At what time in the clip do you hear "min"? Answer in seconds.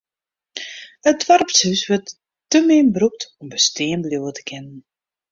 2.67-2.87